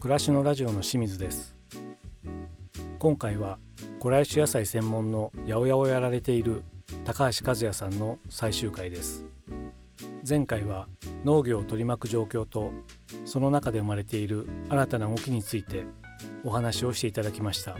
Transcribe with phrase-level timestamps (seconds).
[0.00, 1.56] 暮らしのラジオの清水です。
[3.00, 3.58] 今回は
[3.98, 6.62] 小来種野菜専門の八百屋をやられている
[7.04, 9.26] 高橋和也さんの最終回です。
[10.28, 10.86] 前回は
[11.24, 12.70] 農業を取り巻く状況と
[13.24, 15.84] その中で生まれている新たな動きについて
[16.44, 17.76] お話をしていただきました。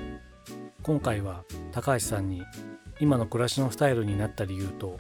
[0.83, 2.43] 今回は高橋さんに
[2.99, 4.99] 今の暮らしのスタイルになった理由と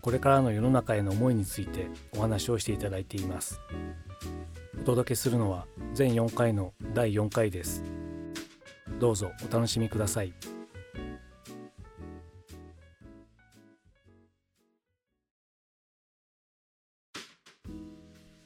[0.00, 3.58] これからの世の中への思いについてお話をしていただいています。
[4.80, 7.82] お届けするのは全4回の第4回です。
[8.98, 10.32] どうぞお楽しみください。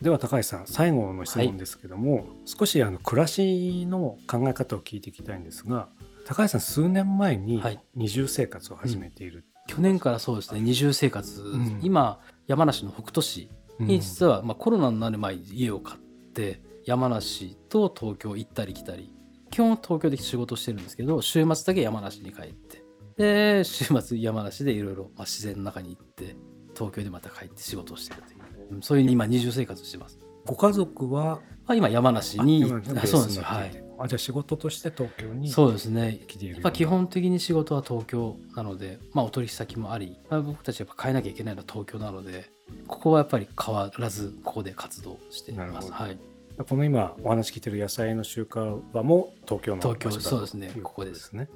[0.02, 5.88] では高橋さん最後の質問ですけども、はい、少しあの暮らしの考え方を聞いていきたいんですが
[6.26, 7.60] 高橋さん数年前に
[7.94, 13.50] 二重生活を始めている、うん、去年からそうですね二重生活、うん、今山梨の北杜市
[13.80, 19.12] に実は、まあ、コロナになる前に家を買って山梨と東京行ったり来たり。
[19.50, 22.84] 基本東京で仕事してるんですけど週末だけ山梨に帰って。
[23.16, 26.36] で週末山梨でいろいろ自然の中に行って
[26.74, 28.82] 東京でまた帰って仕事をしてるという。
[28.82, 30.18] そういう今二重生活してます。
[30.44, 33.84] ご家族は、まあ、今山梨にそうなんですよはい。
[33.98, 36.20] あじゃあ仕事として東京にそうですね。
[36.40, 42.50] やっぱ基本的に仕事は東京なので、まあ、お取引先もあり、まあ、僕たちやっぱ変えなきゃいけないのは東京なので
[42.86, 45.90] ここはやっぱり変わらずここで活動しています。
[45.90, 50.70] はいこの今お話聞いてる野菜の集荷場も東京の東京そうですね。
[50.82, 51.32] ここです。
[51.32, 51.48] ね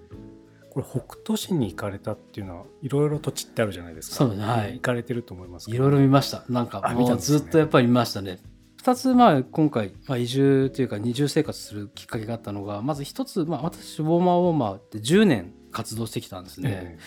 [0.71, 4.17] これ北斗市に行かれたっていうのはいろいろ土地ってあるじゃないですか。
[4.17, 4.45] そうですね。
[4.47, 4.75] はい。
[4.75, 6.45] 行かれてると思いますいろいろ見ました。
[6.49, 8.41] なんかもうずっとやっぱり見ましたね。
[8.83, 16.99] 2つまあ今回、まあ、移住というか二重生活するきっかけがあったのがまず1つ、まあ、私ウォーマーウォーマーって10年活動してきたんですね、え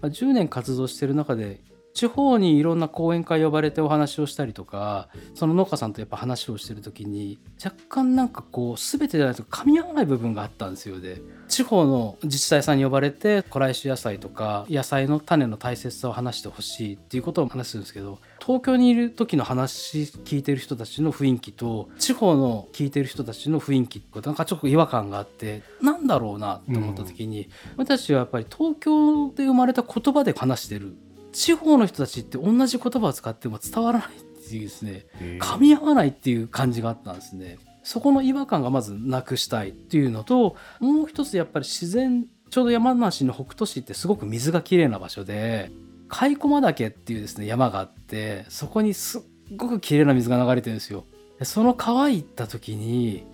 [0.00, 1.60] ー、まあ、10年活動してる中で
[1.94, 27.42] 地方にいろんな講演会呼ばれてお話をしたりとかその農家さんとやっぱ話をしてる時に若干なんかこう全てじゃないと噛み合わない部分があったんですよで地方の自治体さんに呼ばれて古来種野菜とか野菜の種の大切さを話してほしいっていうことを話するんですけど東京にいる時の話聞いてる人たちの雰囲気と地方の聞いてる人たちの雰囲気ってなんかちょっと違和感があってなんだろうなと思った時に、
[27.76, 30.96] うん、私たちはやっぱり東京で生まれた言葉で話してる
[31.32, 35.06] 地方の人たちって同じ言葉を使っても伝わらないっていうですね
[35.40, 37.58] 噛み合わないっていう感じがあったんですね。
[37.82, 45.72] そこの違和感がまずなくしたいっていうのともう一つやっぱり自然ちょうど山梨の北杜市ってすごく水がきれいな場所で
[46.08, 49.22] 甲駒岳っていうですね山があってそこにすっ
[49.56, 51.06] ごくきれいな水が流れてるんですよ。
[51.42, 53.26] その川行った時に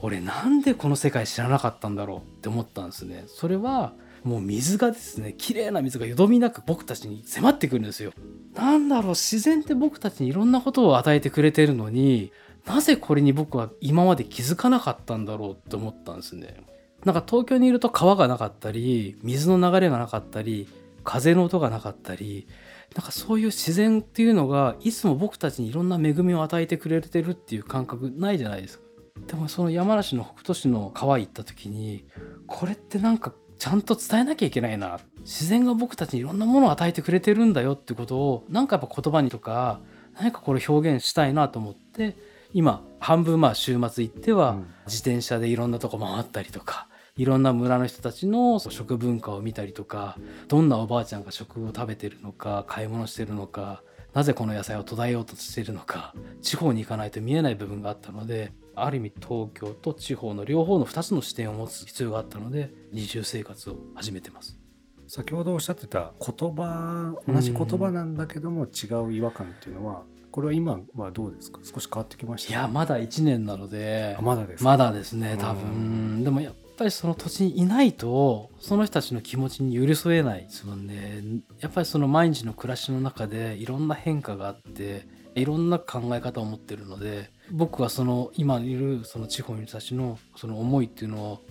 [0.00, 3.24] 俺なんでこの世界知らなかったんだろうって思ったんですね。
[3.26, 3.92] それは
[4.24, 8.12] もう水がですね綺麗な水がよどみなく僕たちに迫ってくるんですよ。
[8.54, 12.32] なんだろう自然って僕たちにいろんなことを与えてくれてるのに
[12.64, 16.56] なぜこれに僕は今まで気づかなかったんだろうって思ったんですね。
[17.04, 20.68] なんか東京にいると川がなかったり水の流れがなかったり
[21.04, 22.48] 風の音がなかったり
[22.94, 28.84] なんかそういう自然っていうのがいつも僕たちにいろんな恵みを与えてくれてるっていう感覚ないじゃないですか。
[29.26, 32.04] でもその山梨の北杜市の川行った時に
[32.46, 35.00] これってなんかちゃんと伝えなきゃいけないな。
[35.24, 39.80] 自然が僕たちにいろんなものを与えてくれてるんだよってことをなんかやっぱ言葉にとか
[40.18, 42.16] 何かこれ表現したいなと思って
[42.52, 53.82] 今半分まあ週末行っては自転車でいろんなとこ回ったりとかいろんな村の人たちの食文化を見たりとかどんなおばあちゃんが食を食べてるのか買い物してるのか
[54.12, 64.58] なぜこの野菜を途絶えようとしているのか地方に行かないと見えない部分があったのである意味東京と地方の両方の2つの視点を持つ必要があったので二重生活を始めてます。
[65.06, 71.60] 先ほどおっしゃってた言葉同じ言葉なんだけども違う違和感っていうのはこれは今はどうですか？
[71.62, 76.24] 少し変わってきました、いやまだ1年なのでまだですまだですね多分。
[76.24, 81.22] でもやっぱりその土地にいないとその人たちの気持ちに寄り添えないですもんね。
[81.60, 91.44] やっぱりその毎日の暮らしの中でいろんな変化があっていろんな考え方を持ってるので僕はその今いるその地方の人たちのその思いっていうのを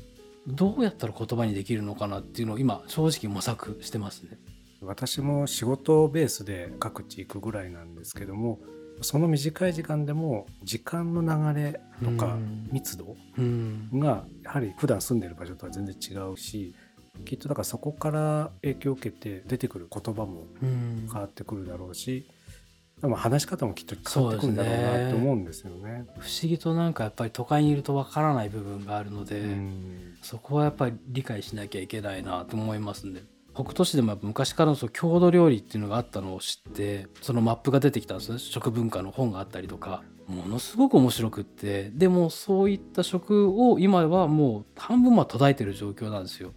[0.48, 4.38] どうやったら言葉にできるのかなっていうのを今正直模索してますね。
[4.81, 8.60] 私も仕事ベースで各地行くぐらいなんですけども
[9.01, 12.38] その短い時間でも時間の流れとか
[12.72, 13.16] 密度
[13.94, 16.75] がやはり普段住んでる場所とは全然違うし
[17.25, 22.28] きっとだからそこから影響を受けて出てくる言葉も変わってくるだろうし
[23.03, 29.44] でも話し方もきっと変わってくるんだろうなと思うんですよね、ね、不思議となんかやっぱり都会にいるとわからない部分があるので、
[30.21, 33.23] そこはやっぱり理解しなきゃいけないなと思いますんで
[33.53, 38.39] 北斗市でも昔からのその郷土料理っていうのがあったのを知ってそのマップが出てきたんですね。
[38.39, 40.01] 食文化の本があったりとか。
[40.25, 41.91] ものすごく面白くって。
[41.94, 46.53] でもそういった食を今はもう半分は途絶えてる状況なんですよ。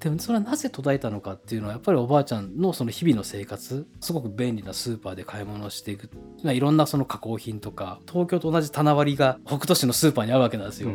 [0.00, 6.08] でもそれはなぜ途絶えたのかっていうのはやっぱりおばあちゃんのその日々の生活すごく便利なスーパーで買い物をしていく
[6.42, 10.90] いろんなその加工品とか東京と同じ棚割りが北斗市のスーパーにあるわけなんですよ。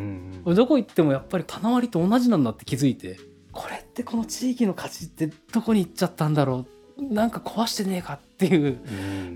[0.55, 3.17] どこ行ってもやっぱり棚割りと同じなんだって気づいて
[3.51, 6.65] これってこの地域の価値ってどこに行っちゃったんだろ
[6.97, 7.13] う？
[7.13, 8.79] なんか壊してねえかっていう、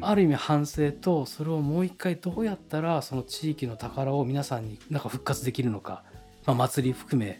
[0.01, 6.03] ある意味反省とそれをもう一回どうやったらその地域の宝を皆さんになんか復活できるのか、
[6.45, 7.39] まあ、祭り含め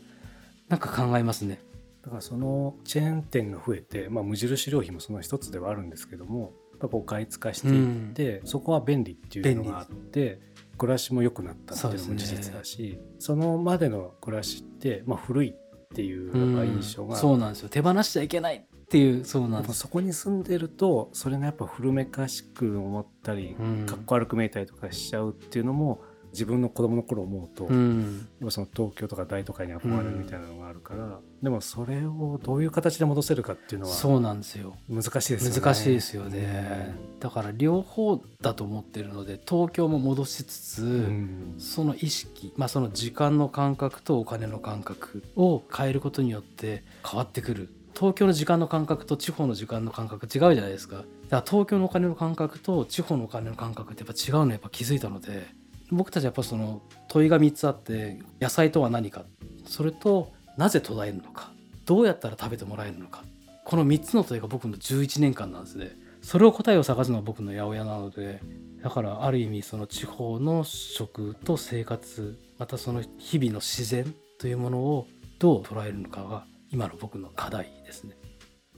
[0.67, 1.59] なんか考えますね。
[2.03, 10.39] だからそのチェーン店が増えて、まあ、無印良品もその一つではあるんですけどもやっぱこう外化していって、うん、そこは便利っていうのがあって
[10.77, 16.31] 暮らしも良くなったっていうのも事実だしそ、ね,、のまでの暮らしって、まあ、古いっていう
[16.65, 17.69] 印象が、うん、そうなんですよ。
[17.69, 19.79] 手放しちゃいけないっていうそうなんです。
[19.79, 34.77] そこに住んでるとそれがやっぱ古めかしく思ったり、うん、かっこ悪く見えたりとかしちゃうっていうのも自分の子供の頃思うと、うん、その東京とか大都会に憧れるみたいなのがあるから、うん、でもそれをどういう形で戻せるかっていうのはそうなんですよ。
[34.89, 35.61] 難しいですよね。
[35.61, 41.11] 難しいですよね、うん、だから両方だと思ってるので東京も戻しつつ、
[41.57, 47.69] その意識、まあ、その時間の感覚とお金の感覚を変えることによって変わってくる。
[47.95, 50.97] 東京の時間の感覚と地方の時間の感覚違うじゃないですか。
[50.97, 55.47] だから東京のお金の感覚と地方のお金の感覚ってやっぱ違うのやっぱ気づいたので
[55.91, 59.25] 僕たちはやっぱその問いが3つあって野菜とは何か。
[59.65, 61.51] それとなぜ途絶えるのか。
[61.85, 63.23] どうやったら食べてもらえるのか。
[63.65, 65.91] この3つの問いが僕の11年間なんですね。
[66.21, 68.39] それを答えを探すのは僕の八百屋なので
[68.83, 75.07] だからある意味その地方の食と生活またその日々の自然というものを
[75.39, 78.15] どう捉えるのかが今の僕の課題ですね。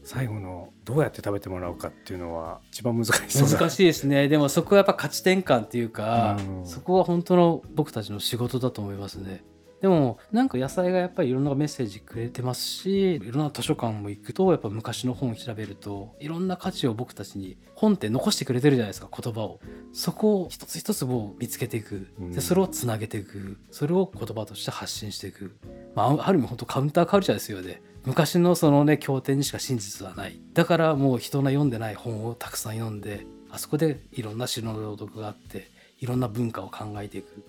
[0.04, 4.28] 最後のどうやって食べてもらうかっていうのは一番難しい難しいですね。
[4.28, 9.44] でもそこはやっぱ価値転換っていうか、うん、そこは本当の僕たちの仕事だと思いますね。
[9.82, 19.60] でもなんか野菜がやっぱりいろんなメッセージくれてますしいろんな図書館も行くとやっぱ昔の本を調べるといろんな価値を僕たちに本って残してくれてるじゃないですか言葉を。
[19.92, 22.08] そこを一つ一つを見つけていく。
[22.32, 23.58] でそれをつなげていく。
[23.72, 25.58] それを言葉として発信していく、
[25.96, 30.40] まあ、ある意味本当カウンターカルチャーですよね昔のそのね経典にしか真実はない。
[30.54, 35.70] だからもう人が読んでない本をたくさん読んであそこでいろんな詩の朗読があって
[36.00, 37.44] いろんな文化を考えていく。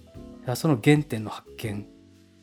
[0.57, 1.87] その原点の発見。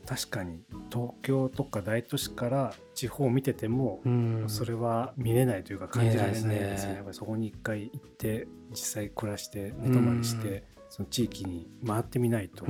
[0.07, 4.01] 確かに東京とか大都市から地方を見てても、
[4.47, 6.75] それは見れないというか感じられないですね。
[6.79, 6.93] すね。
[6.95, 12.65] やっぱりそこに一回行って実際暮らして寝泊まりして、その地域に回ってみないと。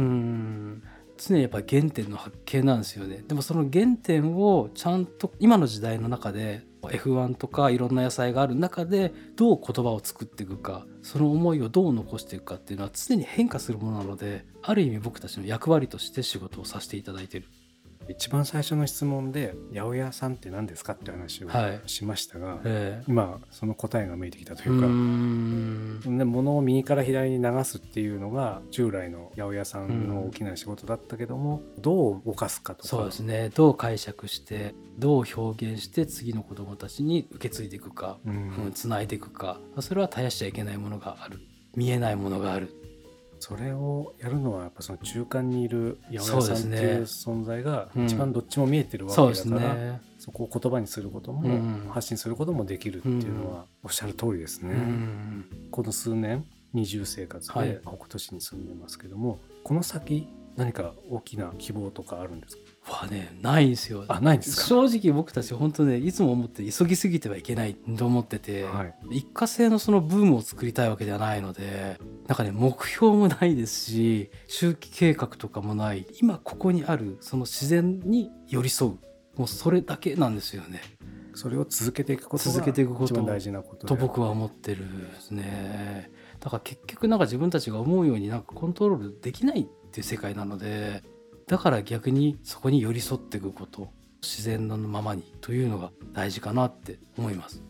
[1.19, 3.23] 常にやっぱ原点の発見なんですよね。
[3.27, 17.47] でもその原点をちゃんと今の時代の中で F1 とかいろんな野菜がある中でどう言葉を作っていくかその思いをどう残していくかっていうのは常に変化するものなのである意味僕たちの役割として仕事をさせていただいてる。
[18.09, 21.49] 一番最初の質問で「八百屋さんって何ですか?」って話を
[21.85, 23.03] しましたが、はいえ。
[23.07, 32.87] ー、今その答えが見えてきたというかで物を右から左に流すっていうのが従来の八百屋さんの大きな仕事だったけどもどう動かすかとか。
[32.87, 33.49] そうですね。
[33.55, 39.59] どう解釈してどう表現して次の子どもたちに受け継いでいくか、うん、つないでいくか。
[39.79, 41.39] それは絶やしちゃいけないものがある。
[41.75, 42.73] 見えないものがある
[43.39, 54.75] それをやるのはやっぱその中間にいる八百屋さんっていう存在が一番どっちも見えてるわけだから、そね、そこを言葉にすることも、発信することもできるっていうのはおっしゃる通りですね。
[55.71, 62.61] この数年二重生活で北斗市に住んでますけども、はい、この先何か大きな希望とかあるんですか？
[62.81, 64.05] はねないんですよ。
[64.07, 64.63] あないんですか？
[64.63, 78.97] 正直僕たち本当ねいつも思って急ぎすぎてはいけないと思ってて、はい、一過性のそのブームを作りたいわけではないのでなんかね目標もないですし周期計画とかもない今ここにあるその自然に寄り添う
[79.35, 80.81] もうそれだけなんですよね。
[81.35, 86.11] それを続けていくこと続けていくこと一番大事なことと僕は思ってるんですね。
[86.41, 91.01] だから結局なんか自分たちが思うようになんかコントロールできないっていう世界なので
[91.49, 93.89] だから逆にそこに寄り添っていくこと
[94.21, 97.63] 自然のままにというのが大事かなって思います。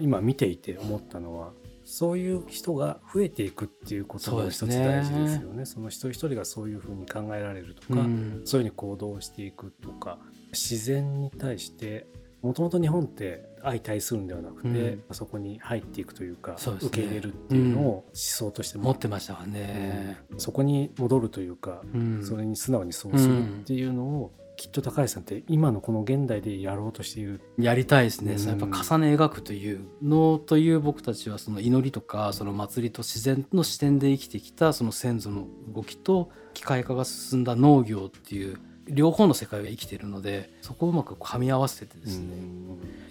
[0.00, 1.52] 今見ていて思ったのは
[1.84, 5.64] そういう人が増えていくっていうことが一つ大事ですよね。
[5.64, 10.18] そ、ね、の一人一人がそういうふうに考えられるとか、うん、そういうふうに行動していくとか
[10.50, 12.08] 自然に対して
[12.42, 27.40] もともと日本って相対するんではなくて、うん、そこに入っていくというか、ね、受け入れるっていうのを思想として持ってましたわね、うん、そこに戻るというか、うん、それに素直にそうするっていうのをきっと高橋さんって今のこの現代でやろうとしている。
[27.58, 28.46] やりたいですね、うん。
[28.46, 38.58] やっぱ重ね描くという能という僕たちはその祈りとかその祭りと自然の視点で生きてきたその先祖の動きと機械化が進んだ農業っていう
[38.90, 42.34] 両方の世界が生きているのでそこをうまく噛み合わせてですね、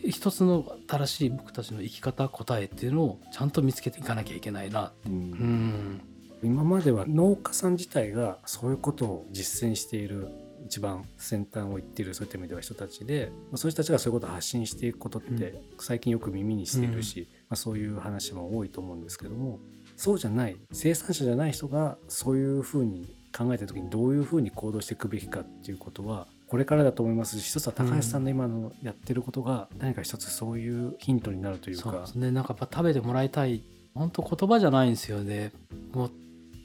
[0.06, 4.92] 一つの正しい僕たちの生き方答えっていうのをちゃんと見つけていかなきゃいけないな。
[5.06, 5.12] うん。
[5.14, 6.02] うん
[6.42, 10.30] 今までは農家さん自体がそういうことを実践している
[10.66, 19.60] 一番先端を行っているそういった意味では人たちでまあそういう人たちがそういうことを発信していくことって最近よく耳にしているし、まあ、そういう話も多いと思うんですけども
[19.98, 31.84] そうじゃない生産者じゃない人がそういうふうに考えた時にどういうふうに行動していくべきかっていうことはこれからだと思いますし一つは高橋さんの今のやってることが何か一つそういうヒントになるというか。
[31.84, 32.32] そうですね。
[32.32, 33.64] なんかやっぱ食べてもらいたい。
[33.94, 35.54] 本当言葉じゃないんですよね。
[35.94, 36.12] もう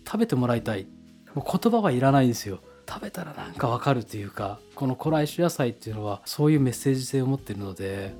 [0.06, 0.86] 食べてもらいたい。
[1.34, 2.60] もう言葉はいらないんですよ。
[2.88, 8.14] 食べたらなんかわかるっていうかこの古来種野菜っていうのはそういうメッセージ性を持ってるので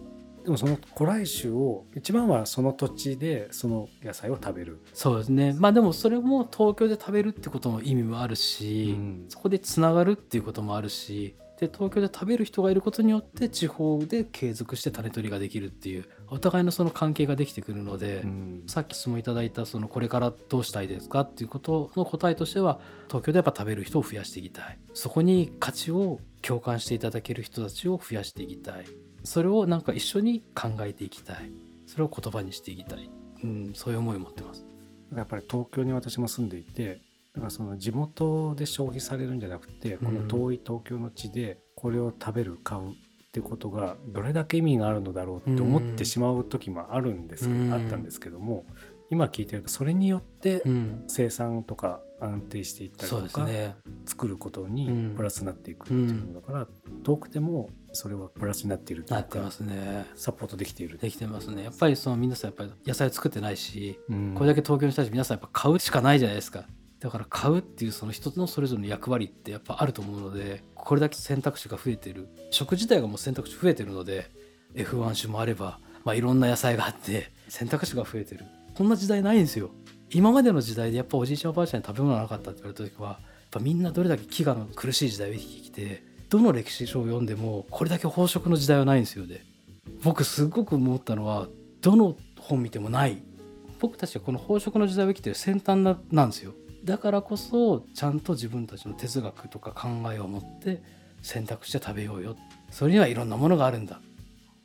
[0.44, 4.78] でもその古来種を一番はその土地でその野菜を食べる。
[4.92, 5.54] そうですね。
[5.58, 9.24] まあでもそれも東京で食べるってことの意味もあるし、うん。
[9.28, 18.62] そこでつながるっていうこともあるしで東京で食べる人がいることによって地方で継続して種取りができるっていうお互いのその関係ができてくるので、うん。
[18.66, 24.78] さっき質問いただいたそのこれからどうしたいですかっていうことの答えとしては東京でやっぱ食べる人を増やしていきたい。
[24.92, 28.84] そこに価値を共感していただける人たちを増やしていきたい
[29.24, 31.50] それをなんか一緒に考えていきたい。
[31.86, 33.10] それを言葉にしていきたい、
[33.42, 34.64] うん、そういう思いを持ってます。
[35.14, 37.02] やっぱり東京に私も住んでいて
[37.34, 42.94] だからその地元で消費されるんじゃなくてこの遠い東京の地でこれを食べる買うっ
[43.32, 47.72] てことがどれだけ意味があるのだろうって思ってしまう時もあるんですけど、うん。
[47.72, 48.64] あったんですけども
[49.10, 51.04] 今聞いてるとそれによってうん。
[51.06, 53.46] 生産とか安定していったりとか、
[54.06, 55.14] 作ることうにん。
[55.14, 56.66] プラスになっていくっていうのだから、
[57.02, 60.06] 遠くてもそれはプラスになっているなってますね。
[60.16, 60.98] サポートできている。
[60.98, 61.64] できてますね。
[61.64, 64.34] やっぱりその皆さんやっぱり野菜を作ってないしうん。
[64.34, 66.64] これだけ東京の人たち皆さんやっぱ買うしかないじゃないですか。
[67.00, 72.28] だから買うっていうその一つのそれぞれの役割ってやっぱあると思うのでこれだけ選択肢が増えてる。
[72.50, 74.30] 食自体がもう選択肢増えてるので
[74.74, 78.44] F1 種もあれば、まあ、いろんな野菜があって選択肢が増えてる。
[78.74, 79.70] こんな時代ないんですよ。
[80.10, 83.18] 今までの時代でやっぱおじいちゃんおばあちゃんに食べ物がなかったって言われた時はやっ
[83.50, 89.44] ぱみんなどれだけ飢餓の苦しい時代を生きてきてどの歴史書を読んでもこれだけ飽食の時代はないんですよね。
[90.02, 91.46] 僕すごく思ったのは
[91.80, 93.22] どの本見てもない。
[93.78, 96.52] 僕たちはこの飽食の時代を生きてる先端ななんですよ。
[96.82, 100.82] だからこそちゃんと自分たちの哲学とか考えを持って
[101.22, 102.34] 選択して食べようよ。
[102.68, 104.00] それにはいろんなものがあるんだ。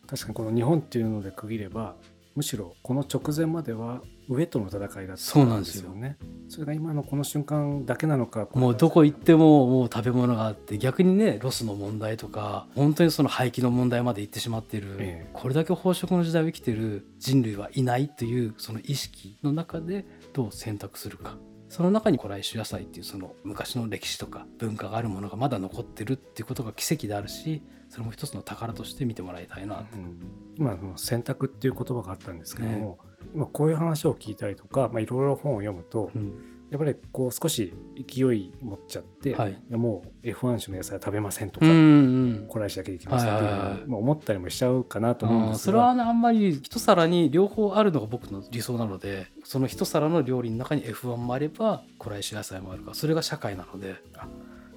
[0.08, 1.94] 確かにこの日本っていうので区切れば
[2.36, 5.90] むしろこの直前までは上との戦いだったそうなんですよ。
[5.92, 6.18] ね
[6.48, 15.30] それが今のこの瞬間だけなのかもうどこ行ってももう食べ物があって逆にねロスの問題とか本当にその廃棄の問題まで行ってしまってる、ええ。
[15.34, 21.38] これだけ飽食の時代を生きてる人類はいないというその意識の中でどう選択するか
[21.70, 30.20] その中に古来種野菜っていうその昔の歴史とか文化があるものがまだ残ってるっていうことが奇跡であるしそれも一つの宝として見てもらいたいなとうん。
[30.58, 33.00] 今の選択っていう言葉があったんですけども、
[33.34, 39.58] 今こういう話を聞いたりとかまあいろいろ本を読むと、うんやっぱりこう少し勢い持っちゃって、はい。
[39.72, 43.44] もう F1 種の野菜は食べませんとか、うんうんだけでいきますって
[43.86, 53.96] いまあ思ったりもしちゃうかなと思うんですがそれはねあんまり一皿に両方あるのが僕の理想なのでその一皿の料理の中に F1 もあれば古来種野菜もあるからそれが社会なので。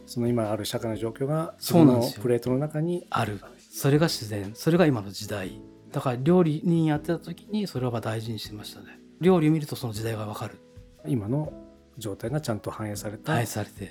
[0.05, 2.09] その今ある社会の状況がそうなんですよ。
[2.09, 3.41] 自分のプレートの中にある。
[3.71, 4.51] それが自然。
[4.55, 5.61] それが今の時代。
[5.93, 8.99] だから料理人やってた時にそれは大事にしてましたね。
[9.21, 10.59] 料理を見るとその時代がわかる。
[11.07, 11.53] 今の
[11.99, 13.35] 状態がちゃんと反映された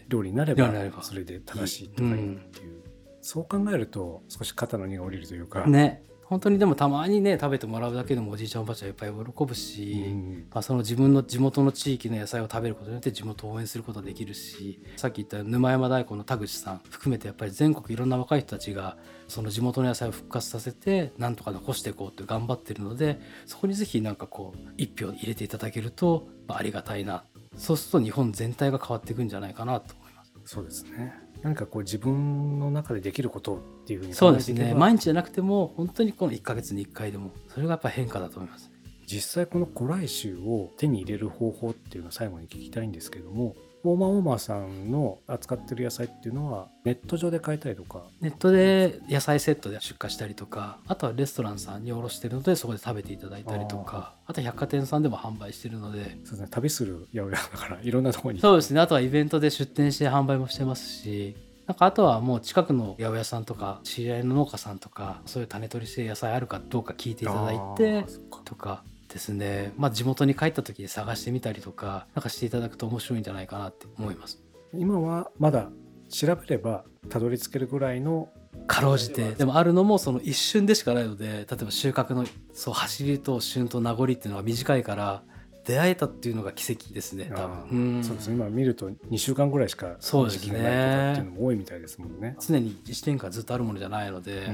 [0.08, 2.82] 料理になればそれで正しいとかいいっていう、
[3.22, 6.04] そう考えると少し肩の荷が下りるというか、ね。
[6.32, 10.48] 本当にでもたまにね食べてもらうだけでもおじいちゃんおばあちゃんいっぱい喜ぶし、うん。
[10.50, 18.96] まあ、その自分の地元の地域の野菜を食べることによって地元を応援することができるしさっき言った沼山大根の田口さん含めてやっぱり全国いろんな若い人たちが
[19.28, 30.32] その地元の野菜を復活させてなんとか残していこうって頑張ってるのでそこにぜひなんかこう一票入れていただけると、まあ、ありがたいなそうすると日本全体が変わっていくんじゃないかなと思います。
[30.46, 38.72] そうですね何かこう自分の中でできることっていうふうにそうですね毎日じゃなくても本当にこの1ヶ月に1回でもそれがやっぱ変化だと思います。
[39.06, 48.04] 実際この古来種を手に入れる方法っていうのを最後に聞きたいんですけどもウォーマーウォーマーさんの扱ってる野菜っていうのはネット上で買えたりとか？
[48.22, 56.04] ネットで野菜セットで出荷したりとかあとはレストランさんに卸してるのでそこで食べていただいたりとかあと百貨店さんでも販売してるので。
[56.04, 58.40] そうですね旅する八百屋だから いろんなところに。
[58.40, 58.80] そうですね。
[58.80, 61.36] あとはイベントで出店して販売もしてますし
[61.68, 68.06] なんかあとはもう近くの八百屋さんとか知り合いの農家さんとかそういう種取りして野菜あるかどうか聞いていただいて
[68.46, 69.74] とかですね。
[69.78, 74.42] まあ地元に帰った時に探してみたりとかなんかしていただくと面白いんじゃないかなって思います。
[74.74, 75.70] 今はまだ
[76.10, 78.30] 調べればたどり着けるぐらいの
[78.68, 79.32] かろうじて。
[79.32, 85.24] でもあるのもその一瞬でしかないので例えば収穫のそう走りと旬と名残っていうのが短いから
[85.64, 88.04] 出会えたっていうのが奇跡ですね多分。
[88.04, 88.36] そうですね。
[88.36, 91.14] 今見ると2週間ぐらいしかそうですね。
[91.14, 92.36] っていうのも多いみたいですもんね。
[92.40, 94.50] 常に1年間ずっとあるものじゃないので、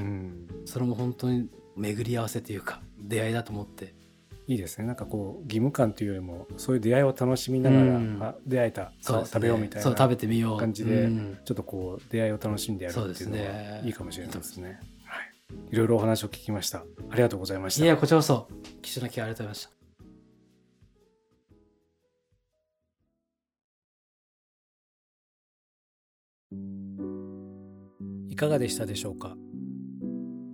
[0.65, 3.93] それも本当に巡り合わせというか出会いだと思って
[4.47, 14.79] いいですねなんかこう義務感というよりもそういう出会いを楽しみながら、うん、あ出会えたそう、ね、食べようみたいな食べてみよう感じで、うん、ちょっとこう出会いを楽しんでやるっていうのは、いいかもしれないですね。
[15.03, 15.33] はい、
[15.69, 16.79] いろいろお話を聞きました。
[17.09, 17.83] ありがとうございました。
[17.83, 18.47] いやこちらこそ
[18.81, 19.77] 貴重な機会ありがとうございました。
[28.29, 29.35] いかがでしたでしょうか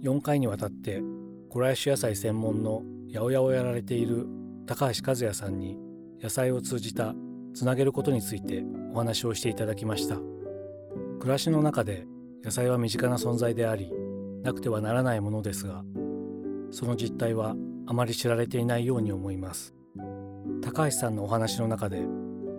[0.02, 1.04] ？4回にわたって
[1.50, 2.82] 小林野菜専門の
[3.14, 4.26] 八百屋をやられている
[4.66, 5.78] 高橋和也さんに
[6.20, 7.14] 野菜を通じた
[7.54, 10.18] つなげることについてお話をしていただきました。
[11.20, 12.08] 暮らしの中で
[12.44, 13.92] 野菜は身近な存在であり
[14.42, 15.84] なくてはならないものですが
[16.72, 17.56] その実態は
[17.86, 19.76] あまり知られていないように思います。
[20.64, 22.02] 高橋さんのお話の中で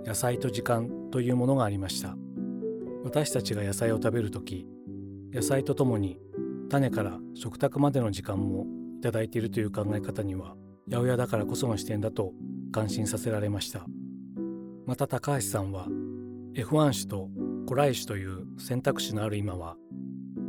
[0.07, 2.17] 野菜と時間というものがありました。
[3.03, 4.67] 私たちが野菜を食べる時
[5.33, 6.21] 野菜とともに
[6.71, 8.67] 種から食卓までの時間も
[9.05, 10.57] ただいているという考え方には
[10.91, 12.33] 八百屋だからこその視点だと
[12.73, 13.85] 感心させられました。
[14.87, 15.89] また高橋さんは
[16.55, 17.29] F1 種と
[17.69, 19.77] 古来種という選択肢のある今は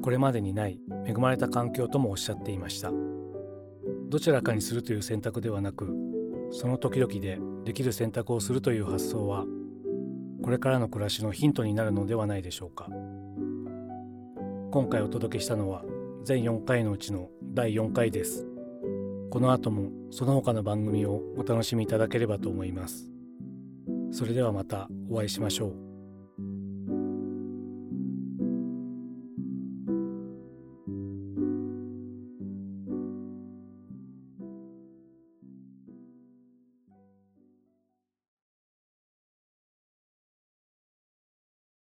[0.01, 2.93] これまでにない恵まれた環境ともおっしゃっていました。
[4.07, 5.93] どちらかにするという選択ではなく
[6.51, 9.43] その時々でできる選択をするという発想は
[10.41, 12.87] これからの暮らしのヒントになるのではないでしょうか。
[14.71, 15.83] 今回お届けしたのは
[16.23, 18.45] 全4回のうちの第4回です。
[19.31, 23.09] この後もその他の番組をお楽しみいただければと思います。
[24.11, 25.84] それではまたお会いしましょう。